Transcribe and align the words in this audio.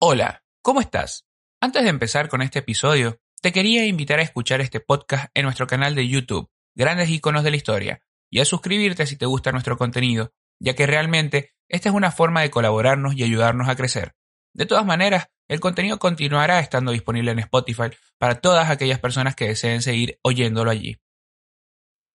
Hola, 0.00 0.44
¿cómo 0.62 0.80
estás? 0.80 1.26
Antes 1.60 1.82
de 1.82 1.88
empezar 1.88 2.28
con 2.28 2.40
este 2.40 2.60
episodio, 2.60 3.18
te 3.42 3.50
quería 3.50 3.84
invitar 3.84 4.20
a 4.20 4.22
escuchar 4.22 4.60
este 4.60 4.78
podcast 4.78 5.28
en 5.34 5.42
nuestro 5.42 5.66
canal 5.66 5.96
de 5.96 6.06
YouTube, 6.06 6.48
Grandes 6.76 7.10
Iconos 7.10 7.42
de 7.42 7.50
la 7.50 7.56
Historia, 7.56 8.00
y 8.30 8.38
a 8.38 8.44
suscribirte 8.44 9.06
si 9.06 9.16
te 9.16 9.26
gusta 9.26 9.50
nuestro 9.50 9.76
contenido, 9.76 10.32
ya 10.60 10.74
que 10.74 10.86
realmente 10.86 11.52
esta 11.66 11.88
es 11.88 11.96
una 11.96 12.12
forma 12.12 12.42
de 12.42 12.50
colaborarnos 12.50 13.16
y 13.16 13.24
ayudarnos 13.24 13.68
a 13.68 13.74
crecer. 13.74 14.14
De 14.54 14.66
todas 14.66 14.86
maneras, 14.86 15.30
el 15.48 15.58
contenido 15.58 15.98
continuará 15.98 16.60
estando 16.60 16.92
disponible 16.92 17.32
en 17.32 17.40
Spotify 17.40 17.90
para 18.18 18.40
todas 18.40 18.70
aquellas 18.70 19.00
personas 19.00 19.34
que 19.34 19.48
deseen 19.48 19.82
seguir 19.82 20.20
oyéndolo 20.22 20.70
allí. 20.70 21.00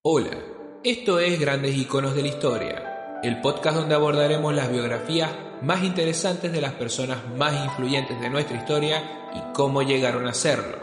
Hola, 0.06 0.38
esto 0.86 1.20
es 1.20 1.38
Grandes 1.38 1.76
Iconos 1.76 2.16
de 2.16 2.22
la 2.22 2.28
Historia, 2.30 2.93
el 3.24 3.40
podcast 3.40 3.78
donde 3.78 3.96
abordaremos 3.96 4.54
las 4.54 4.70
biografías 4.70 5.32
más 5.62 5.82
interesantes 5.82 6.52
de 6.52 6.60
las 6.60 6.73
personas 6.73 7.20
más 7.38 7.54
influyentes 7.64 8.20
de 8.20 8.30
nuestra 8.30 8.58
historia 8.58 9.30
y 9.34 9.54
cómo 9.54 9.82
llegaron 9.82 10.27
a 10.27 10.34
serlo. 10.34 10.77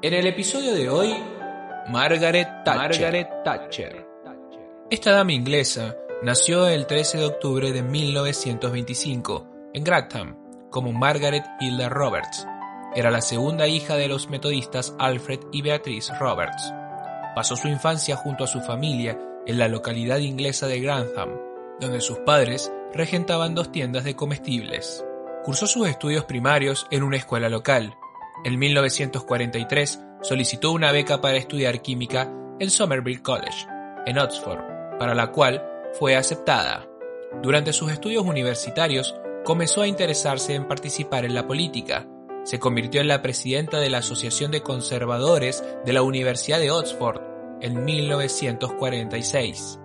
En 0.00 0.14
el 0.14 0.26
episodio 0.26 0.72
de 0.74 0.88
hoy, 0.88 1.14
Margaret 1.88 2.48
Thatcher. 2.64 4.06
Esta 4.90 5.12
dama 5.12 5.32
inglesa 5.32 5.94
nació 6.22 6.66
el 6.66 6.86
13 6.86 7.18
de 7.18 7.26
octubre 7.26 7.72
de 7.72 7.82
1925 7.82 9.70
en 9.74 9.84
Grantham 9.84 10.38
como 10.70 10.92
Margaret 10.92 11.44
Hilda 11.60 11.90
Roberts. 11.90 12.46
Era 12.94 13.10
la 13.10 13.20
segunda 13.20 13.68
hija 13.68 13.96
de 13.96 14.08
los 14.08 14.30
metodistas 14.30 14.94
Alfred 14.98 15.40
y 15.52 15.60
Beatrice 15.60 16.14
Roberts. 16.18 16.72
Pasó 17.34 17.54
su 17.54 17.68
infancia 17.68 18.16
junto 18.16 18.44
a 18.44 18.46
su 18.46 18.62
familia 18.62 19.18
en 19.46 19.58
la 19.58 19.68
localidad 19.68 20.18
inglesa 20.18 20.66
de 20.66 20.80
Grantham, 20.80 21.38
donde 21.80 22.00
sus 22.00 22.18
padres 22.18 22.72
regentaban 22.92 23.54
dos 23.54 23.72
tiendas 23.72 24.04
de 24.04 24.16
comestibles. 24.16 25.04
Cursó 25.44 25.66
sus 25.66 25.88
estudios 25.88 26.24
primarios 26.24 26.86
en 26.90 27.02
una 27.02 27.16
escuela 27.16 27.48
local. 27.48 27.96
En 28.44 28.58
1943 28.58 30.00
solicitó 30.22 30.72
una 30.72 30.92
beca 30.92 31.20
para 31.20 31.36
estudiar 31.36 31.82
química 31.82 32.32
en 32.58 32.70
Somerville 32.70 33.22
College, 33.22 33.66
en 34.06 34.18
Oxford, 34.18 34.60
para 34.98 35.14
la 35.14 35.30
cual 35.30 35.64
fue 35.98 36.16
aceptada. 36.16 36.88
Durante 37.42 37.72
sus 37.72 37.92
estudios 37.92 38.24
universitarios 38.24 39.14
comenzó 39.44 39.82
a 39.82 39.86
interesarse 39.86 40.54
en 40.54 40.66
participar 40.66 41.24
en 41.24 41.34
la 41.34 41.46
política. 41.46 42.08
Se 42.44 42.58
convirtió 42.58 43.00
en 43.00 43.08
la 43.08 43.22
presidenta 43.22 43.78
de 43.78 43.90
la 43.90 43.98
Asociación 43.98 44.50
de 44.50 44.62
Conservadores 44.62 45.64
de 45.84 45.92
la 45.92 46.02
Universidad 46.02 46.58
de 46.58 46.70
Oxford 46.70 47.20
en 47.60 47.84
1946. 47.84 49.80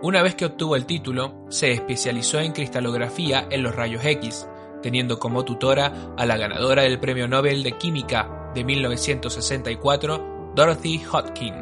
Una 0.00 0.22
vez 0.22 0.36
que 0.36 0.44
obtuvo 0.44 0.76
el 0.76 0.86
título, 0.86 1.34
se 1.48 1.72
especializó 1.72 2.38
en 2.38 2.52
cristalografía 2.52 3.48
en 3.50 3.64
los 3.64 3.74
rayos 3.74 4.04
X, 4.04 4.46
teniendo 4.80 5.18
como 5.18 5.44
tutora 5.44 6.14
a 6.16 6.24
la 6.24 6.36
ganadora 6.36 6.82
del 6.82 7.00
Premio 7.00 7.26
Nobel 7.26 7.64
de 7.64 7.72
Química 7.72 8.52
de 8.54 8.62
1964, 8.62 10.52
Dorothy 10.54 11.02
Hodgkin. 11.04 11.54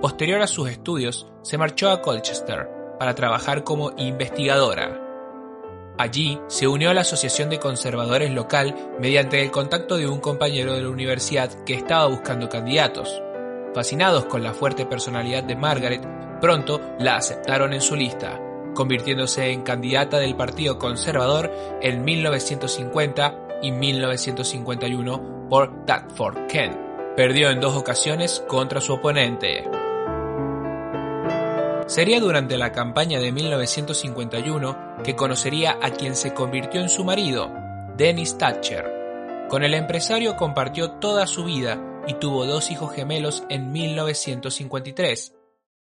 Posterior 0.00 0.40
a 0.40 0.46
sus 0.46 0.70
estudios, 0.70 1.26
se 1.42 1.58
marchó 1.58 1.90
a 1.90 2.00
Colchester 2.00 2.68
para 2.96 3.16
trabajar 3.16 3.64
como 3.64 3.90
investigadora. 3.96 5.00
Allí 5.98 6.38
se 6.46 6.68
unió 6.68 6.90
a 6.90 6.94
la 6.94 7.00
Asociación 7.00 7.50
de 7.50 7.58
Conservadores 7.58 8.30
local 8.30 8.92
mediante 9.00 9.42
el 9.42 9.50
contacto 9.50 9.96
de 9.96 10.06
un 10.06 10.20
compañero 10.20 10.74
de 10.74 10.82
la 10.82 10.90
universidad 10.90 11.50
que 11.64 11.74
estaba 11.74 12.06
buscando 12.06 12.48
candidatos. 12.48 13.20
Fascinados 13.74 14.26
con 14.26 14.44
la 14.44 14.54
fuerte 14.54 14.86
personalidad 14.86 15.42
de 15.42 15.56
Margaret, 15.56 16.06
Pronto 16.44 16.78
la 16.98 17.16
aceptaron 17.16 17.72
en 17.72 17.80
su 17.80 17.96
lista, 17.96 18.38
convirtiéndose 18.74 19.50
en 19.50 19.62
candidata 19.62 20.18
del 20.18 20.36
Partido 20.36 20.78
Conservador 20.78 21.50
en 21.80 22.04
1950 22.04 23.60
y 23.62 23.72
1951 23.72 25.46
por 25.48 25.86
Dartford 25.86 26.46
Kent. 26.48 26.76
Perdió 27.16 27.48
en 27.48 27.60
dos 27.60 27.74
ocasiones 27.74 28.44
contra 28.46 28.82
su 28.82 28.92
oponente. 28.92 29.64
Sería 31.86 32.20
durante 32.20 32.58
la 32.58 32.72
campaña 32.72 33.20
de 33.20 33.32
1951 33.32 34.98
que 35.02 35.16
conocería 35.16 35.78
a 35.80 35.92
quien 35.92 36.14
se 36.14 36.34
convirtió 36.34 36.82
en 36.82 36.90
su 36.90 37.04
marido, 37.04 37.50
Dennis 37.96 38.36
Thatcher. 38.36 39.46
Con 39.48 39.64
el 39.64 39.72
empresario 39.72 40.36
compartió 40.36 40.90
toda 40.90 41.26
su 41.26 41.44
vida 41.44 41.80
y 42.06 42.12
tuvo 42.12 42.44
dos 42.44 42.70
hijos 42.70 42.92
gemelos 42.92 43.44
en 43.48 43.72
1953. 43.72 45.33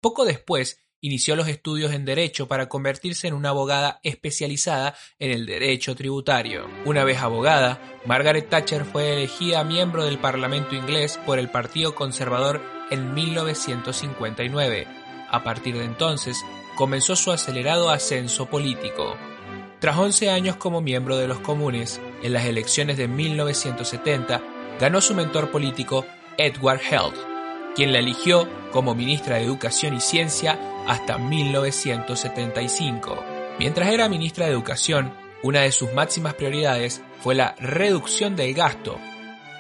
Poco 0.01 0.25
después, 0.25 0.81
inició 1.03 1.37
los 1.37 1.49
estudios 1.49 1.93
en 1.93 2.07
Derecho 2.07 2.49
para 2.49 2.69
convertirse 2.69 3.29
en 3.29 3.35
una 3.35 3.51
abogada 3.51 4.01
especializada 4.03 4.95
en 5.19 5.31
el 5.31 5.45
derecho 5.45 5.95
tributario. 5.95 6.67
Una 6.87 7.05
vez 7.05 7.19
abogada, 7.19 7.81
Margaret 8.07 8.49
Thatcher 8.49 8.87
fue 8.87 9.15
elegida 9.15 9.63
miembro 9.63 10.05
del 10.05 10.19
Parlamento 10.19 10.75
inglés 10.75 11.19
por 11.27 11.39
el 11.39 11.51
Partido 11.51 11.95
Conservador 11.95 12.63
en 12.91 13.13
1959. 13.13 14.87
A 15.31 15.45
partir 15.45 15.77
de 15.77 15.85
entonces, 15.85 16.43
comenzó 16.77 17.15
su 17.15 17.31
acelerado 17.31 17.91
ascenso 17.91 18.47
político. 18.47 19.17
Tras 19.81 19.99
11 19.99 20.31
años 20.31 20.57
como 20.57 20.81
miembro 20.81 21.19
de 21.19 21.29
los 21.29 21.41
comunes, 21.41 22.01
en 22.23 22.33
las 22.33 22.47
elecciones 22.47 22.97
de 22.97 23.07
1970, 23.07 24.43
ganó 24.79 25.01
su 25.03 25.15
mentor 25.15 25.51
político 25.51 26.07
Edward 26.39 26.81
Heath 26.81 27.40
quien 27.75 27.93
la 27.93 27.99
eligió 27.99 28.49
como 28.73 28.95
ministra 28.95 29.37
de 29.37 29.45
Educación 29.45 29.95
y 29.95 30.01
Ciencia 30.01 30.59
hasta 30.87 31.19
1975. 31.19 33.25
Mientras 33.59 33.91
era 33.91 34.09
ministra 34.09 34.47
de 34.47 34.53
Educación, 34.53 35.13
una 35.43 35.61
de 35.61 35.73
sus 35.73 35.93
máximas 35.93 36.35
prioridades 36.35 37.03
fue 37.23 37.35
la 37.35 37.55
reducción 37.59 38.37
del 38.37 38.55
gasto, 38.55 38.99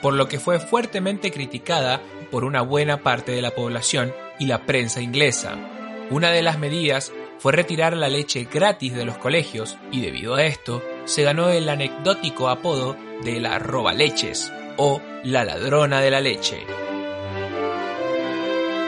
por 0.03 0.15
lo 0.15 0.29
que 0.29 0.39
fue 0.39 0.59
fuertemente 0.59 1.31
criticada 1.31 2.01
por 2.31 2.45
una 2.45 2.63
buena 2.63 3.03
parte 3.03 3.33
de 3.33 3.43
la 3.43 3.51
población 3.51 4.13
y 4.39 4.47
la 4.47 4.65
prensa 4.67 5.01
inglesa. 5.01 5.57
Una 6.11 6.31
de 6.31 6.43
las 6.43 6.59
medidas 6.59 7.13
fue 7.39 7.53
retirar 7.53 7.97
la 7.97 8.09
leche 8.09 8.47
gratis 8.53 8.95
de 8.95 9.05
los 9.05 9.19
colegios 9.19 9.77
y 9.91 10.01
debido 10.01 10.35
a 10.35 10.45
esto 10.45 10.83
se 11.05 11.23
ganó 11.23 11.49
el 11.49 11.69
anecdótico 11.69 12.49
apodo 12.49 12.97
de 13.23 13.41
la 13.41 13.59
roba 13.59 13.93
leches 13.93 14.53
o 14.77 15.01
la 15.25 15.45
ladrona 15.45 16.01
de 16.01 16.11
la 16.11 16.21
leche. 16.21 16.67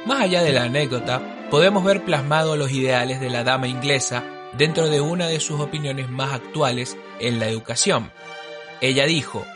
Más 0.07 0.21
allá 0.21 0.43
de 0.43 0.53
la 0.53 0.65
anécdota, 0.65 1.49
podemos 1.49 1.85
ver 1.85 2.05
plasmados 2.05 2.59
los 2.59 2.73
ideales 2.73 3.21
de 3.21 3.31
la 3.31 3.45
dama 3.45 3.69
inglesa 3.69 4.25
dentro 4.59 4.89
de 4.89 5.01
una 5.01 5.29
de 5.29 5.39
sus 5.39 5.61
opiniones 5.61 6.11
más 6.11 6.33
actuales 6.33 6.97
en 7.21 7.39
la 7.39 7.47
educación. 7.47 8.11
Ella 8.81 9.07
dijo, 9.07 9.47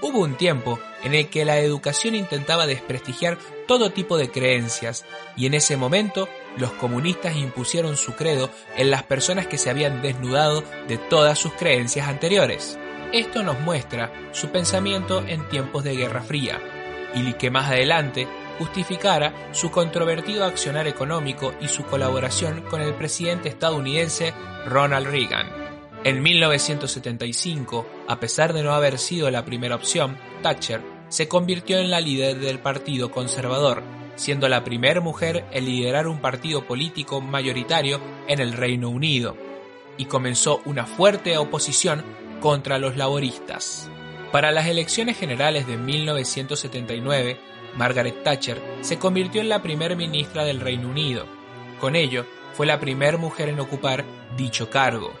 hubo 0.00 0.20
un 0.20 0.36
tiempo 0.36 0.78
en 1.02 1.14
el 1.14 1.28
que 1.28 1.44
la 1.44 1.58
educación 1.58 2.14
intentaba 2.14 2.68
desprestigiar 2.68 3.36
todo 3.66 3.90
tipo 3.90 4.16
de 4.16 4.30
creencias 4.30 5.04
y 5.36 5.46
en 5.46 5.54
ese 5.54 5.76
momento 5.76 6.28
los 6.56 6.70
comunistas 6.72 7.34
impusieron 7.34 7.96
su 7.96 8.14
credo 8.14 8.48
en 8.76 8.92
las 8.92 9.02
personas 9.02 9.48
que 9.48 9.58
se 9.58 9.70
habían 9.70 10.02
desnudado 10.02 10.62
de 10.86 10.98
todas 10.98 11.36
sus 11.36 11.52
creencias 11.54 12.08
anteriores. 12.08 12.78
Esto 13.12 13.42
nos 13.42 13.58
muestra 13.58 14.12
su 14.32 14.50
pensamiento 14.50 15.24
en 15.26 15.48
tiempos 15.48 15.82
de 15.82 15.96
Guerra 15.96 16.22
Fría 16.22 16.60
y 17.14 17.32
que 17.34 17.50
más 17.50 17.70
adelante 17.70 18.28
justificara 18.58 19.50
su 19.52 19.70
controvertido 19.70 20.44
accionar 20.44 20.86
económico 20.86 21.54
y 21.60 21.68
su 21.68 21.84
colaboración 21.84 22.62
con 22.62 22.80
el 22.80 22.94
presidente 22.94 23.48
estadounidense 23.48 24.32
Ronald 24.66 25.06
Reagan. 25.06 25.66
En 26.04 26.22
1975, 26.22 27.86
a 28.06 28.20
pesar 28.20 28.52
de 28.52 28.62
no 28.62 28.72
haber 28.72 28.98
sido 28.98 29.30
la 29.30 29.44
primera 29.44 29.74
opción, 29.74 30.16
Thatcher 30.42 30.80
se 31.08 31.28
convirtió 31.28 31.78
en 31.78 31.90
la 31.90 32.00
líder 32.00 32.38
del 32.38 32.58
Partido 32.58 33.10
Conservador, 33.10 33.82
siendo 34.16 34.48
la 34.48 34.64
primera 34.64 35.00
mujer 35.00 35.44
en 35.52 35.64
liderar 35.64 36.06
un 36.06 36.20
partido 36.20 36.66
político 36.66 37.20
mayoritario 37.20 38.00
en 38.28 38.40
el 38.40 38.52
Reino 38.52 38.88
Unido, 38.88 39.36
y 39.96 40.06
comenzó 40.06 40.60
una 40.64 40.86
fuerte 40.86 41.38
oposición 41.38 42.04
contra 42.40 42.78
los 42.78 42.96
laboristas. 42.96 43.90
Para 44.32 44.52
las 44.52 44.66
elecciones 44.66 45.16
generales 45.16 45.66
de 45.66 45.76
1979, 45.76 47.38
Margaret 47.76 48.22
Thatcher 48.22 48.60
se 48.80 48.98
convirtió 48.98 49.40
en 49.40 49.48
la 49.48 49.62
primera 49.62 49.94
ministra 49.94 50.44
del 50.44 50.60
Reino 50.60 50.88
Unido. 50.88 51.26
Con 51.80 51.94
ello, 51.94 52.26
fue 52.54 52.66
la 52.66 52.80
primera 52.80 53.18
mujer 53.18 53.50
en 53.50 53.60
ocupar 53.60 54.04
dicho 54.36 54.70
cargo. 54.70 55.12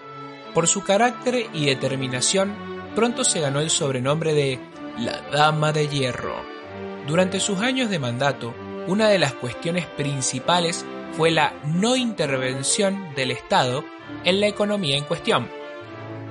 Por 0.54 0.66
su 0.66 0.82
carácter 0.82 1.46
y 1.52 1.66
determinación, 1.66 2.54
pronto 2.94 3.24
se 3.24 3.40
ganó 3.40 3.60
el 3.60 3.68
sobrenombre 3.68 4.32
de 4.32 4.58
la 4.98 5.20
Dama 5.30 5.72
de 5.72 5.86
Hierro. 5.86 6.36
Durante 7.06 7.40
sus 7.40 7.60
años 7.60 7.90
de 7.90 7.98
mandato, 7.98 8.54
una 8.86 9.08
de 9.08 9.18
las 9.18 9.34
cuestiones 9.34 9.84
principales 9.84 10.84
fue 11.12 11.30
la 11.30 11.52
no 11.64 11.94
intervención 11.94 13.14
del 13.14 13.32
Estado 13.32 13.84
en 14.24 14.40
la 14.40 14.46
economía 14.46 14.96
en 14.96 15.04
cuestión, 15.04 15.48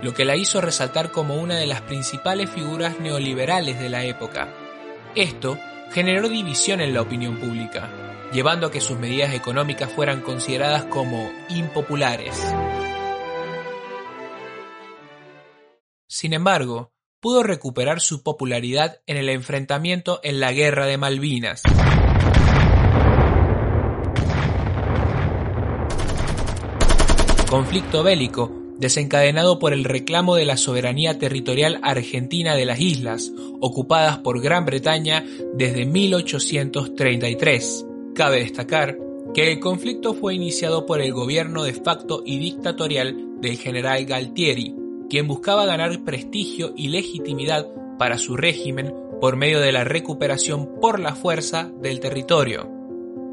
lo 0.02 0.14
que 0.14 0.26
la 0.26 0.36
hizo 0.36 0.60
resaltar 0.60 1.12
como 1.12 1.36
una 1.36 1.56
de 1.56 1.68
las 1.68 1.82
principales 1.82 2.50
figuras 2.50 3.00
neoliberales 3.00 3.80
de 3.80 3.90
la 3.90 4.04
época. 4.06 4.54
Esto 5.14 5.58
generó 5.96 6.28
división 6.28 6.82
en 6.82 6.94
la 6.94 7.02
opinión 7.02 7.40
pública, 7.40 7.90
llevando 8.34 8.68
a 8.68 8.72
que 8.72 8.82
sus 8.82 9.00
medidas 9.00 9.34
económicas 9.34 9.90
fueran 9.90 10.20
consideradas 10.20 10.84
como 10.84 11.32
impopulares. 11.48 12.36
Sin 16.06 16.34
embargo, 16.34 16.92
pudo 17.22 17.44
recuperar 17.44 18.02
su 18.02 18.24
popularidad 18.24 19.00
en 19.06 19.16
el 19.16 19.30
enfrentamiento 19.30 20.20
en 20.22 20.42
la 20.42 20.52
Guerra 20.52 20.86
de 20.86 20.98
Malvinas. 20.98 21.64
Conflicto 27.50 28.04
bélico 28.04 28.65
desencadenado 28.78 29.60
por 29.60 29.74
el 29.74 29.84
reclamo 29.84 30.36
de 30.36 30.46
la 30.46 30.58
soberanía 30.58 31.20
territorial 31.20 31.80
argentina 31.82 32.56
de 32.56 32.66
las 32.66 32.80
islas, 32.80 33.32
ocupadas 33.60 34.20
por 34.20 34.42
Gran 34.42 34.66
Bretaña 34.66 35.26
desde 35.54 35.86
1833. 35.86 37.86
Cabe 38.14 38.40
destacar 38.40 38.98
que 39.34 39.52
el 39.52 39.60
conflicto 39.60 40.14
fue 40.14 40.36
iniciado 40.36 40.86
por 40.86 41.02
el 41.02 41.12
gobierno 41.12 41.64
de 41.64 41.74
facto 41.74 42.24
y 42.26 42.40
dictatorial 42.40 43.42
del 43.42 43.58
general 43.58 44.06
Galtieri, 44.06 44.76
quien 45.10 45.28
buscaba 45.28 45.66
ganar 45.66 46.04
prestigio 46.04 46.74
y 46.76 46.88
legitimidad 46.88 47.68
para 47.98 48.18
su 48.18 48.38
régimen 48.38 48.94
por 49.20 49.36
medio 49.36 49.60
de 49.60 49.72
la 49.72 49.84
recuperación 49.84 50.80
por 50.80 51.00
la 51.00 51.16
fuerza 51.16 51.72
del 51.82 52.00
territorio. 52.00 52.70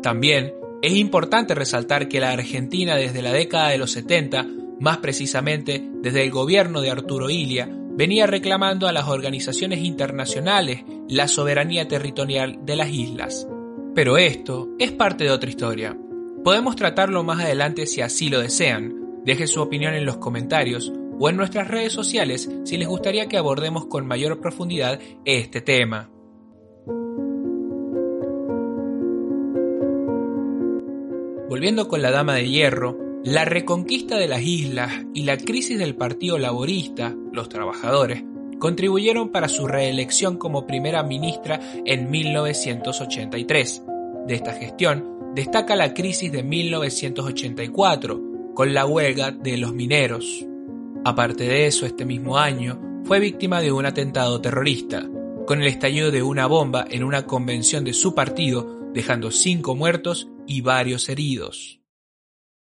También 0.02 0.52
es 0.82 0.94
importante 0.94 1.54
resaltar 1.54 2.08
que 2.08 2.20
la 2.20 2.32
Argentina 2.32 2.96
desde 2.96 3.22
la 3.22 3.32
década 3.32 3.68
de 3.68 3.78
los 3.78 3.92
70, 3.92 4.46
más 4.82 4.98
precisamente 4.98 5.80
desde 6.02 6.24
el 6.24 6.32
gobierno 6.32 6.80
de 6.80 6.90
Arturo 6.90 7.30
Ilia, 7.30 7.70
venía 7.70 8.26
reclamando 8.26 8.88
a 8.88 8.92
las 8.92 9.06
organizaciones 9.06 9.78
internacionales 9.78 10.82
la 11.08 11.28
soberanía 11.28 11.86
territorial 11.86 12.58
de 12.64 12.74
las 12.74 12.90
islas. 12.90 13.46
Pero 13.94 14.16
esto 14.16 14.70
es 14.80 14.90
parte 14.90 15.22
de 15.22 15.30
otra 15.30 15.48
historia. 15.48 15.96
Podemos 16.42 16.74
tratarlo 16.74 17.22
más 17.22 17.44
adelante 17.44 17.86
si 17.86 18.00
así 18.00 18.28
lo 18.28 18.40
desean. 18.40 19.22
Dejen 19.24 19.46
su 19.46 19.62
opinión 19.62 19.94
en 19.94 20.04
los 20.04 20.16
comentarios 20.16 20.92
o 21.20 21.28
en 21.28 21.36
nuestras 21.36 21.68
redes 21.68 21.92
sociales 21.92 22.50
si 22.64 22.76
les 22.76 22.88
gustaría 22.88 23.28
que 23.28 23.38
abordemos 23.38 23.86
con 23.86 24.04
mayor 24.04 24.40
profundidad 24.40 24.98
este 25.24 25.60
tema. 25.60 26.10
Volviendo 31.48 31.86
con 31.86 32.02
la 32.02 32.10
Dama 32.10 32.34
de 32.34 32.48
Hierro, 32.48 33.11
la 33.24 33.44
reconquista 33.44 34.18
de 34.18 34.26
las 34.26 34.42
islas 34.42 34.90
y 35.14 35.22
la 35.22 35.36
crisis 35.36 35.78
del 35.78 35.94
Partido 35.94 36.38
Laborista, 36.38 37.14
los 37.32 37.48
trabajadores, 37.48 38.24
contribuyeron 38.58 39.30
para 39.30 39.48
su 39.48 39.68
reelección 39.68 40.36
como 40.38 40.66
primera 40.66 41.04
ministra 41.04 41.60
en 41.84 42.10
1983. 42.10 43.84
De 44.26 44.34
esta 44.34 44.54
gestión 44.54 45.32
destaca 45.34 45.76
la 45.76 45.94
crisis 45.94 46.32
de 46.32 46.42
1984, 46.42 48.20
con 48.54 48.74
la 48.74 48.86
huelga 48.86 49.30
de 49.30 49.56
los 49.56 49.72
mineros. 49.72 50.44
Aparte 51.04 51.44
de 51.44 51.66
eso, 51.66 51.86
este 51.86 52.04
mismo 52.04 52.38
año 52.38 52.80
fue 53.04 53.20
víctima 53.20 53.60
de 53.60 53.70
un 53.70 53.86
atentado 53.86 54.40
terrorista, 54.40 55.08
con 55.46 55.60
el 55.60 55.68
estallido 55.68 56.10
de 56.10 56.22
una 56.22 56.46
bomba 56.46 56.86
en 56.90 57.04
una 57.04 57.24
convención 57.24 57.84
de 57.84 57.92
su 57.92 58.14
partido, 58.16 58.90
dejando 58.92 59.30
cinco 59.30 59.76
muertos 59.76 60.28
y 60.46 60.60
varios 60.60 61.08
heridos. 61.08 61.81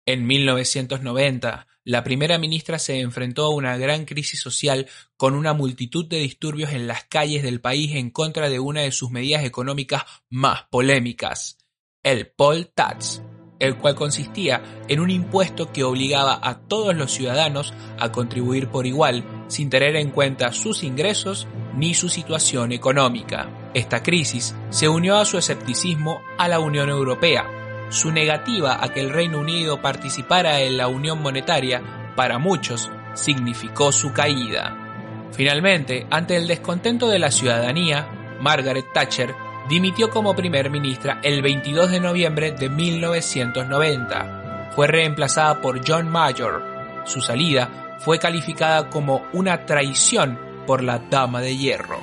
En 0.05 0.25
1990, 0.25 1.67
la 1.83 2.03
primera 2.03 2.37
ministra 2.37 2.79
se 2.79 2.99
enfrentó 2.99 3.45
a 3.45 3.55
una 3.55 3.77
gran 3.77 4.05
crisis 4.05 4.39
social 4.39 4.87
con 5.15 5.35
una 5.35 5.53
multitud 5.53 6.07
de 6.07 6.17
disturbios 6.17 6.73
en 6.73 6.87
las 6.87 7.05
calles 7.05 7.43
del 7.43 7.61
país 7.61 7.95
en 7.95 8.09
contra 8.09 8.49
de 8.49 8.59
una 8.59 8.81
de 8.81 8.91
sus 8.91 9.11
medidas 9.11 9.43
económicas 9.43 10.03
más 10.29 10.63
polémicas, 10.71 11.57
el 12.03 12.27
poll 12.27 12.71
tax, 12.73 13.21
el 13.59 13.77
cual 13.77 13.93
consistía 13.93 14.63
en 14.87 14.99
un 14.99 15.11
impuesto 15.11 15.71
que 15.71 15.83
obligaba 15.83 16.39
a 16.41 16.61
todos 16.67 16.95
los 16.95 17.11
ciudadanos 17.11 17.73
a 17.99 18.11
contribuir 18.11 18.69
por 18.69 18.87
igual, 18.87 19.23
sin 19.49 19.69
tener 19.69 19.95
en 19.95 20.09
cuenta 20.09 20.51
sus 20.51 20.83
ingresos 20.83 21.47
ni 21.75 21.93
su 21.93 22.09
situación 22.09 22.71
económica. 22.71 23.71
Esta 23.75 24.01
crisis 24.01 24.55
se 24.71 24.89
unió 24.89 25.17
a 25.17 25.25
su 25.25 25.37
escepticismo 25.37 26.21
a 26.39 26.47
la 26.47 26.59
Unión 26.59 26.89
Europea. 26.89 27.60
Su 27.91 28.09
negativa 28.09 28.79
a 28.81 28.93
que 28.93 29.01
el 29.01 29.09
Reino 29.09 29.37
Unido 29.37 29.81
participara 29.81 30.61
en 30.61 30.77
la 30.77 30.87
Unión 30.87 31.21
Monetaria, 31.21 31.81
para 32.15 32.39
muchos, 32.39 32.89
significó 33.13 33.91
su 33.91 34.13
caída. 34.13 35.27
Finalmente, 35.33 36.07
ante 36.09 36.37
el 36.37 36.47
descontento 36.47 37.09
de 37.09 37.19
la 37.19 37.31
ciudadanía, 37.31 38.37
Margaret 38.39 38.85
Thatcher 38.93 39.35
dimitió 39.67 40.09
como 40.09 40.33
primer 40.33 40.69
ministra 40.69 41.19
el 41.21 41.41
22 41.41 41.91
de 41.91 41.99
noviembre 41.99 42.53
de 42.53 42.69
1990. 42.69 44.71
Fue 44.73 44.87
reemplazada 44.87 45.59
por 45.59 45.81
John 45.85 46.07
Major. 46.07 46.63
Su 47.03 47.19
salida 47.19 47.97
fue 47.99 48.19
calificada 48.19 48.89
como 48.89 49.23
una 49.33 49.65
traición 49.65 50.39
por 50.65 50.81
la 50.81 50.97
Dama 50.97 51.41
de 51.41 51.57
Hierro. 51.57 51.99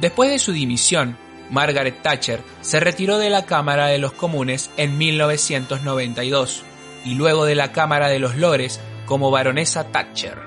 Después 0.00 0.30
de 0.30 0.40
su 0.40 0.50
dimisión, 0.50 1.16
Margaret 1.50 2.02
Thatcher 2.02 2.40
se 2.60 2.80
retiró 2.80 3.18
de 3.18 3.30
la 3.30 3.44
Cámara 3.44 3.86
de 3.86 3.98
los 3.98 4.12
Comunes 4.12 4.70
en 4.76 4.96
1992 4.98 6.64
y 7.04 7.14
luego 7.14 7.44
de 7.44 7.54
la 7.54 7.72
Cámara 7.72 8.08
de 8.08 8.18
los 8.18 8.36
Lores 8.36 8.80
como 9.06 9.30
baronesa 9.30 9.84
Thatcher. 9.90 10.38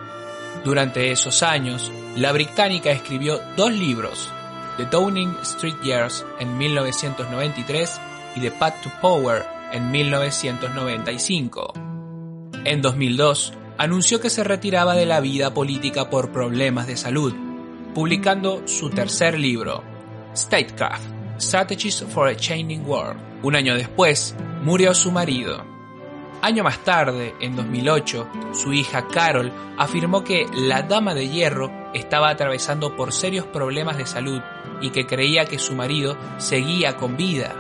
Durante 0.64 1.12
esos 1.12 1.44
años, 1.44 1.92
la 2.16 2.32
británica 2.32 2.92
escribió 2.92 3.42
dos 3.58 3.72
libros, 3.72 4.32
The 4.78 4.86
Downing 4.86 5.36
Street 5.42 5.76
Years 5.84 6.26
en 6.40 6.58
1993 6.58 8.00
y 8.36 8.40
The 8.40 8.52
Path 8.52 8.82
to 8.84 8.92
Power 9.02 9.44
en 9.74 9.92
1995. 9.92 11.74
En 12.64 12.82
2002, 12.82 13.54
anunció 13.78 14.22
que 14.22 14.30
se 14.30 14.44
retiraba 14.44 14.96
de 14.96 15.06
la 15.06 15.20
vida 15.20 15.54
política 15.54 16.10
por 16.10 16.32
problemas 16.32 16.88
de 16.88 16.96
salud, 16.96 17.34
publicando 17.94 18.66
su 18.68 18.90
tercer 18.90 19.38
libro, 19.38 19.84
Statecraft, 20.36 21.04
Strategies 21.40 22.04
for 22.10 22.28
a 22.28 22.36
Changing 22.36 22.86
World. 22.86 23.20
Un 23.44 23.56
año 23.56 23.76
después, 23.76 24.36
murió 24.62 24.94
su 24.94 25.12
marido. 25.12 25.66
Año 26.42 26.64
más 26.64 26.80
tarde, 26.80 27.36
en 27.40 27.56
2008, 27.56 28.28
su 28.54 28.74
hija 28.74 29.08
Carol 29.08 29.52
afirmó 29.78 30.24
que 30.24 30.46
la 30.54 30.82
Dama 30.82 31.14
de 31.14 31.30
Hierro 31.30 31.72
estaba 31.94 32.30
atravesando 32.30 32.96
por 32.96 33.14
serios 33.14 33.46
problemas 33.46 33.98
de 33.98 34.06
salud 34.06 34.42
y 34.82 34.90
que 34.90 35.06
creía 35.06 35.46
que 35.46 35.60
su 35.60 35.74
marido 35.74 36.18
seguía 36.38 36.98
con 36.98 37.16
vida. 37.16 37.56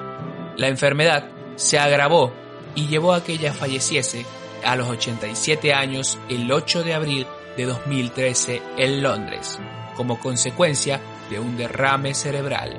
La 0.58 0.68
enfermedad 0.68 1.30
se 1.56 1.80
agravó 1.80 2.34
y 2.76 2.88
llevó 2.88 3.14
a 3.14 3.24
que 3.24 3.34
ella 3.34 3.54
falleciese 3.54 4.26
a 4.66 4.76
los 4.76 4.90
87 4.90 5.74
años 5.74 6.18
el 6.30 6.52
8 6.52 6.84
de 6.84 6.94
abril 6.94 7.28
de 7.56 7.66
2013 7.66 8.62
en 8.78 9.04
Londres, 9.04 9.60
como 9.96 10.20
consecuencia 10.20 11.00
de 11.30 11.40
un 11.40 11.58
derrame 11.58 12.14
cerebral. 12.14 12.76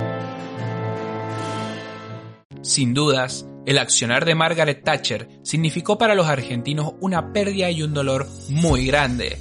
Sin 2.62 2.94
dudas, 2.94 3.46
el 3.66 3.78
accionar 3.78 4.24
de 4.24 4.34
Margaret 4.34 4.82
Thatcher 4.84 5.28
significó 5.42 5.98
para 5.98 6.14
los 6.14 6.26
argentinos 6.26 6.94
una 7.00 7.32
pérdida 7.32 7.70
y 7.70 7.82
un 7.82 7.94
dolor 7.94 8.26
muy 8.48 8.86
grande. 8.86 9.38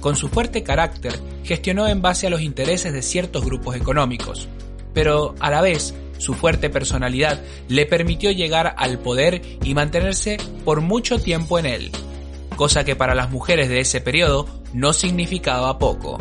Con 0.00 0.16
su 0.16 0.28
fuerte 0.28 0.62
carácter, 0.62 1.18
gestionó 1.44 1.86
en 1.86 2.02
base 2.02 2.26
a 2.26 2.30
los 2.30 2.42
intereses 2.42 2.92
de 2.92 3.02
ciertos 3.02 3.44
grupos 3.44 3.76
económicos, 3.76 4.48
pero 4.94 5.34
a 5.40 5.50
la 5.50 5.60
vez 5.60 5.94
su 6.18 6.34
fuerte 6.34 6.70
personalidad 6.70 7.42
le 7.68 7.86
permitió 7.86 8.30
llegar 8.30 8.74
al 8.78 8.98
poder 8.98 9.42
y 9.64 9.74
mantenerse 9.74 10.38
por 10.64 10.80
mucho 10.80 11.18
tiempo 11.18 11.58
en 11.58 11.66
él, 11.66 11.90
cosa 12.56 12.84
que 12.84 12.96
para 12.96 13.14
las 13.14 13.30
mujeres 13.30 13.68
de 13.68 13.80
ese 13.80 14.00
periodo 14.00 14.46
no 14.72 14.92
significaba 14.92 15.78
poco. 15.78 16.18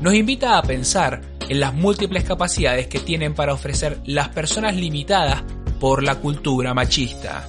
Nos 0.00 0.14
invita 0.14 0.56
a 0.56 0.62
pensar 0.62 1.20
en 1.46 1.60
las 1.60 1.74
múltiples 1.74 2.24
capacidades 2.24 2.86
que 2.86 3.00
tienen 3.00 3.34
para 3.34 3.52
ofrecer 3.52 3.98
las 4.06 4.30
personas 4.30 4.74
limitadas 4.74 5.42
por 5.78 6.02
la 6.02 6.14
cultura 6.14 6.72
machista. 6.72 7.46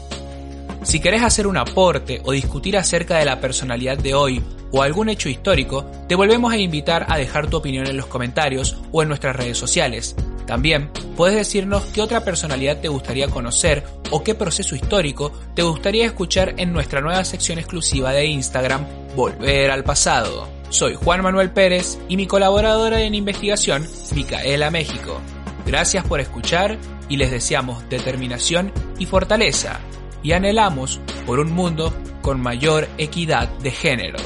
Si 0.84 1.00
querés 1.00 1.24
hacer 1.24 1.48
un 1.48 1.56
aporte 1.56 2.22
o 2.26 2.34
discutir 2.34 2.76
acerca 2.76 3.20
de 3.20 3.26
la 3.26 3.40
personalidad 3.40 3.98
de 3.98 4.16
hoy 4.16 4.44
o 4.72 4.82
algún 4.82 5.08
hecho 5.08 5.30
histórico, 5.30 5.86
te 6.10 6.16
volvemos 6.16 6.52
a 6.52 6.58
invitar 6.58 7.06
a 7.08 7.18
dejar 7.18 7.48
tu 7.48 7.58
opinión 7.58 7.88
en 7.88 7.96
los 7.96 8.08
comentarios 8.08 8.78
o 8.92 9.02
en 9.02 9.08
nuestras 9.08 9.36
redes 9.36 9.58
sociales. 9.58 10.16
También 10.46 10.90
puedes 11.16 11.38
decirnos 11.38 11.86
qué 11.94 12.02
otra 12.02 12.26
personalidad 12.26 12.82
te 12.82 12.90
gustaría 12.90 13.28
conocer 13.30 13.84
o 14.10 14.24
qué 14.24 14.36
proceso 14.36 14.76
histórico 14.76 15.32
te 15.56 15.62
gustaría 15.62 16.06
escuchar 16.06 16.56
en 16.58 16.74
nuestra 16.74 17.00
nueva 17.00 17.24
sección 17.24 17.60
exclusiva 17.60 18.12
de 18.12 18.26
Instagram, 18.26 18.86
Volver 19.16 19.72
al 19.72 19.86
Pasado. 19.86 20.61
Soy 20.72 20.96
Juan 20.96 21.22
Manuel 21.22 21.52
Pérez 21.52 22.00
y 22.08 22.16
mi 22.16 22.28
colaboradora 22.28 23.02
en 23.02 23.14
investigación, 23.14 23.86
Micaela 24.16 24.72
México. 24.72 25.20
Gracias 25.66 26.06
por 26.06 26.22
escuchar 26.22 26.78
y 27.10 27.18
les 27.18 27.30
deseamos 27.30 27.88
determinación 27.90 28.72
y 28.98 29.06
fortaleza 29.06 29.82
y 30.24 30.32
anhelamos 30.32 31.02
por 31.26 31.42
un 31.42 31.52
mundo 31.52 31.94
con 32.22 32.40
mayor 32.40 32.88
equidad 32.98 33.50
de 33.60 33.72
género. 33.72 34.18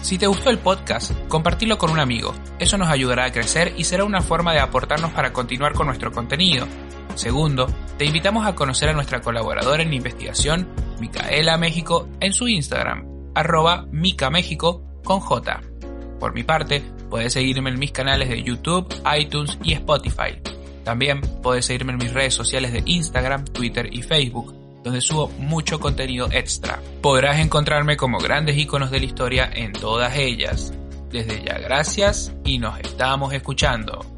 Si 0.00 0.16
te 0.16 0.26
gustó 0.26 0.48
el 0.48 0.58
podcast, 0.58 1.12
compartilo 1.28 1.76
con 1.76 1.90
un 1.90 2.00
amigo. 2.00 2.34
Eso 2.58 2.78
nos 2.78 2.88
ayudará 2.88 3.26
a 3.26 3.32
crecer 3.32 3.74
y 3.76 3.84
será 3.84 4.04
una 4.04 4.22
forma 4.22 4.54
de 4.54 4.60
aportarnos 4.60 5.12
para 5.12 5.34
continuar 5.34 5.74
con 5.74 5.88
nuestro 5.88 6.10
contenido. 6.12 6.66
Segundo, 7.14 7.66
te 7.98 8.06
invitamos 8.06 8.46
a 8.46 8.54
conocer 8.54 8.88
a 8.88 8.94
nuestra 8.94 9.20
colaboradora 9.20 9.82
en 9.82 9.92
investigación, 9.92 10.66
Micaela 10.98 11.58
México, 11.58 12.08
en 12.20 12.32
su 12.32 12.48
Instagram, 12.48 13.05
arroba 13.36 13.86
Mica 13.92 14.30
con 15.04 15.20
J. 15.20 15.60
Por 16.18 16.32
mi 16.32 16.42
parte, 16.42 16.82
puedes 17.10 17.34
seguirme 17.34 17.68
en 17.68 17.78
mis 17.78 17.92
canales 17.92 18.30
de 18.30 18.42
YouTube, 18.42 18.88
iTunes 19.18 19.58
y 19.62 19.74
Spotify. 19.74 20.40
También 20.84 21.20
puedes 21.42 21.66
seguirme 21.66 21.92
en 21.92 21.98
mis 21.98 22.14
redes 22.14 22.32
sociales 22.32 22.72
de 22.72 22.82
Instagram, 22.86 23.44
Twitter 23.44 23.88
y 23.92 24.00
Facebook, 24.00 24.54
donde 24.82 25.02
subo 25.02 25.28
mucho 25.38 25.78
contenido 25.78 26.28
extra. 26.32 26.80
Podrás 27.02 27.38
encontrarme 27.38 27.98
como 27.98 28.18
grandes 28.18 28.56
iconos 28.56 28.90
de 28.90 29.00
la 29.00 29.06
historia 29.06 29.50
en 29.52 29.72
todas 29.72 30.16
ellas. 30.16 30.72
Desde 31.10 31.44
ya 31.44 31.58
gracias 31.58 32.32
y 32.42 32.58
nos 32.58 32.80
estamos 32.80 33.34
escuchando. 33.34 34.15